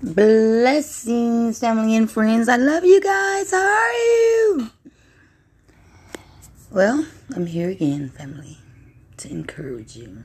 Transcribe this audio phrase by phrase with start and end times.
[0.00, 2.48] Blessings, family and friends.
[2.48, 3.50] I love you guys.
[3.50, 4.70] How are you?
[6.70, 8.58] Well, I'm here again, family,
[9.16, 10.22] to encourage you.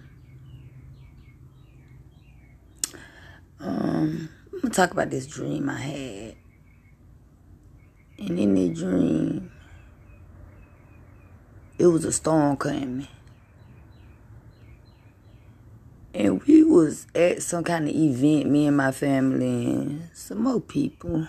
[3.59, 6.35] Um, I'm gonna talk about this dream I had.
[8.19, 9.51] And in the dream,
[11.79, 13.07] it was a storm coming.
[16.13, 20.61] And we was at some kind of event, me and my family and some more
[20.61, 21.27] people.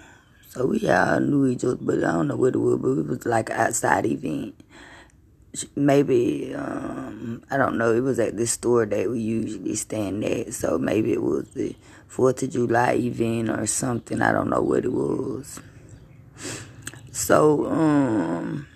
[0.48, 3.06] So we all knew each other, but I don't know what it was, but it
[3.06, 4.54] was like an outside event.
[5.74, 10.52] Maybe, um, I don't know, it was at this store that we usually stand at.
[10.52, 11.74] So maybe it was the
[12.10, 14.20] 4th of July event or something.
[14.20, 15.60] I don't know what it was.
[17.10, 18.66] So, um,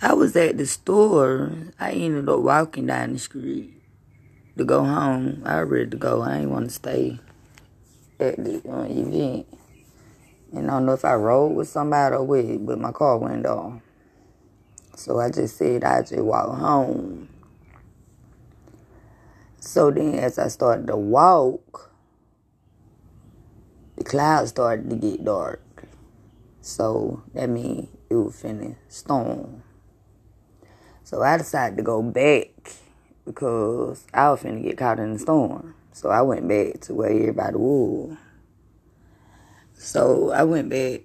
[0.00, 1.50] I was at the store.
[1.80, 3.74] I ended up walking down the street
[4.56, 5.42] to go home.
[5.44, 6.22] I ready to go.
[6.22, 7.18] I ain't want to stay
[8.20, 9.46] at the uh, event.
[10.52, 13.44] And I don't know if I rode with somebody or what, but my car went
[13.44, 13.80] off.
[14.94, 17.28] So I just said I just walk home.
[19.58, 21.90] So then as I started to walk,
[23.96, 25.60] the clouds started to get dark.
[26.60, 29.64] So that means it was finna storm.
[31.08, 32.50] So I decided to go back
[33.24, 35.74] because I was finna get caught in the storm.
[35.90, 38.18] So I went back to where everybody was.
[39.72, 41.00] So I went back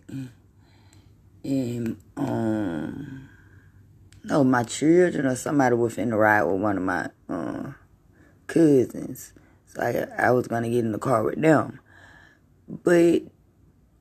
[1.45, 3.29] and um
[4.25, 7.71] no my children or somebody was finna ride with one of my uh,
[8.47, 9.31] cousins.
[9.67, 11.79] So I I was gonna get in the car with them.
[12.67, 13.21] But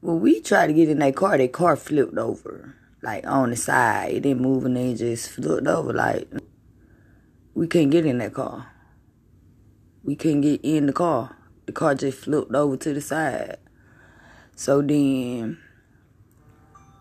[0.01, 3.57] when we tried to get in that car, that car flipped over like on the
[3.57, 4.13] side.
[4.13, 5.93] It didn't move and then just flipped over.
[5.93, 6.29] Like
[7.55, 8.69] we couldn't get in that car.
[10.05, 11.37] We couldn't get in the car.
[11.67, 13.59] The car just flipped over to the side.
[14.57, 15.59] So then,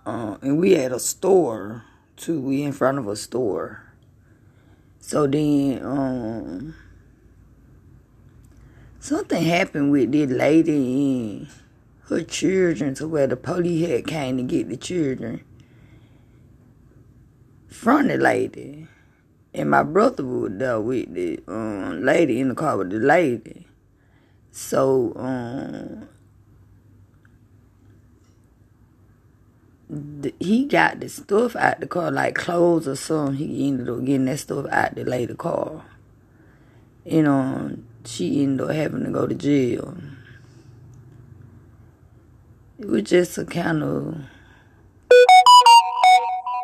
[0.06, 1.84] uh, and we had a store
[2.16, 2.40] too.
[2.40, 3.84] We in front of a store.
[5.00, 6.76] So then, um,
[9.00, 11.48] something happened with this lady and
[12.08, 15.44] her children to where the police had came to get the children
[17.72, 18.88] from the lady.
[19.54, 23.68] And my brother was there with the um, lady in the car with the lady.
[24.52, 26.08] So, um,
[29.90, 33.36] the, he got the stuff out the car, like clothes or something.
[33.36, 35.84] He ended up getting that stuff out the lady car.
[37.04, 39.98] You know, she ended up having to go to jail.
[42.80, 44.22] It was just a kind of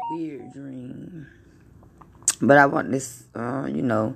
[0.09, 1.27] weird dream.
[2.41, 4.15] But I want this, uh, you know,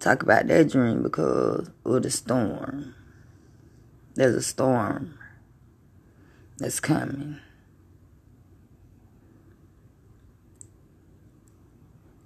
[0.00, 2.94] talk about that dream because of the storm.
[4.14, 5.18] There's a storm
[6.58, 7.38] that's coming.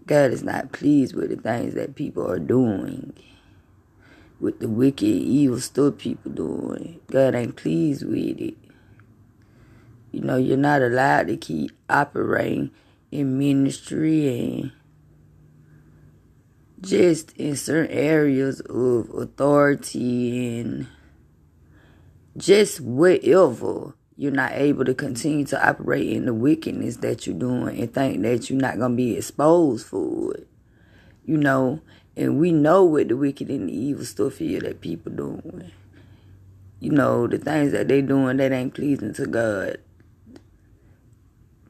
[0.06, 3.14] God is not pleased with the things that people are doing,
[4.40, 7.00] with the wicked, evil stuff people doing.
[7.10, 8.61] God ain't pleased with it.
[10.12, 12.70] You know, you're not allowed to keep operating
[13.10, 14.72] in ministry and
[16.82, 20.86] just in certain areas of authority and
[22.36, 27.80] just whatever you're not able to continue to operate in the wickedness that you're doing
[27.80, 30.46] and think that you're not going to be exposed for it.
[31.24, 31.80] You know,
[32.16, 35.70] and we know what the wicked and the evil stuff is that people doing.
[36.80, 39.78] You know, the things that they doing that ain't pleasing to God.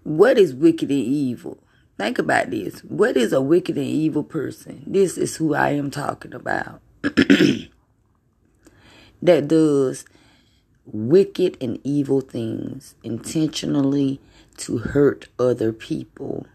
[0.05, 1.59] What is wicked and evil?
[1.99, 2.81] Think about this.
[2.81, 4.83] What is a wicked and evil person?
[4.87, 6.81] This is who I am talking about.
[7.03, 7.69] that
[9.23, 10.05] does
[10.85, 14.21] wicked and evil things intentionally
[14.57, 16.47] to hurt other people.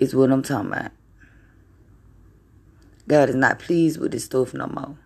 [0.00, 0.90] Is what I'm talking about.
[3.06, 4.96] God is not pleased with this stuff no more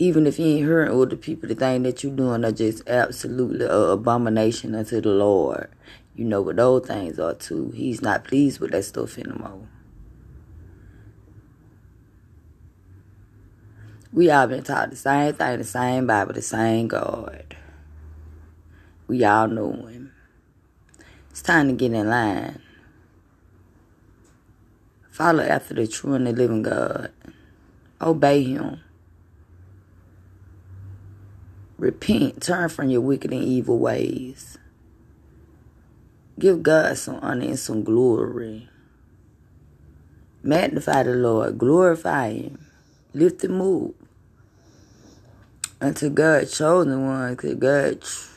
[0.00, 3.66] even if you ain't hurting other people, the thing that you're doing are just absolutely
[3.66, 5.68] an abomination unto the Lord.
[6.16, 7.70] You know what those things are too.
[7.74, 9.68] He's not pleased with that stuff anymore.
[14.10, 17.54] We all been taught the same thing, the same Bible, the same God.
[19.06, 20.14] We all know Him.
[21.30, 22.62] It's time to get in line.
[25.10, 27.12] Follow after the true and the living God.
[28.00, 28.80] Obey Him.
[31.80, 34.58] Repent, turn from your wicked and evil ways.
[36.38, 38.68] Give God some honor and some glory.
[40.42, 42.66] Magnify the Lord, glorify Him.
[43.14, 43.94] Lift and move.
[45.80, 48.28] Unto God's chosen ones, to God's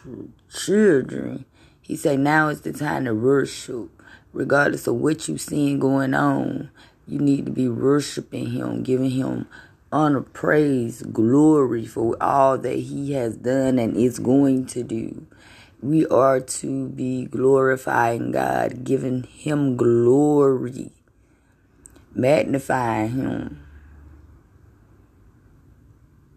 [0.49, 1.43] children.
[1.81, 3.89] He said, now is the time to worship.
[4.31, 6.71] Regardless of what you seeing going on,
[7.05, 9.47] you need to be worshiping him, giving him
[9.93, 15.27] honor, praise, glory for all that he has done and is going to do.
[15.81, 20.91] We are to be glorifying God, giving him glory,
[22.15, 23.63] magnifying him,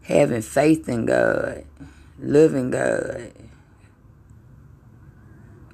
[0.03, 1.65] having faith in God,
[2.21, 3.33] loving God,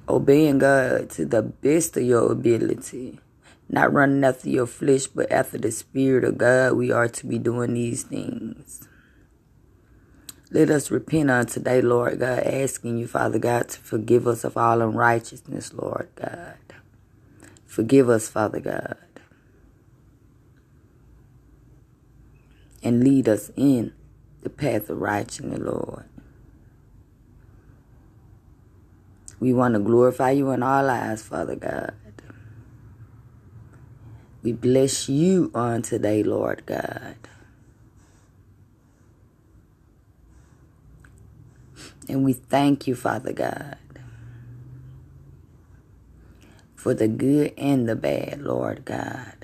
[0.07, 3.19] obeying God to the best of your ability
[3.69, 7.39] not running after your flesh, but after the Spirit of God, we are to be
[7.39, 8.87] doing these things.
[10.51, 14.55] Let us repent on today, Lord God, asking you, Father God, to forgive us of
[14.55, 16.57] all unrighteousness, Lord God.
[17.65, 18.97] Forgive us, Father God.
[22.83, 23.93] And lead us in
[24.43, 26.05] the path of righteousness, Lord.
[29.39, 31.93] We want to glorify you in our lives, Father God.
[34.43, 37.15] We bless you on today, Lord God.
[42.09, 43.77] And we thank you, Father God,
[46.75, 49.35] for the good and the bad, Lord God.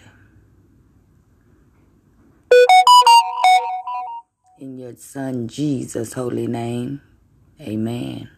[4.60, 7.02] In your Son Jesus' holy name,
[7.62, 8.30] amen.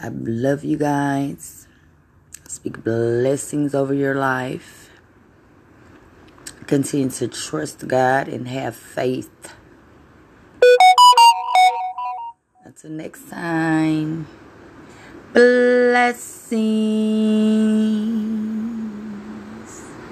[0.00, 1.66] I love you guys.
[2.50, 4.90] Speak blessings over your life.
[6.66, 9.54] Continue to trust God and have faith.
[12.64, 14.26] Until next time,
[15.32, 16.40] blessings.